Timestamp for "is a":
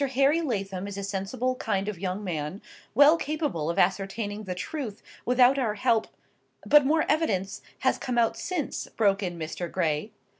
0.87-1.03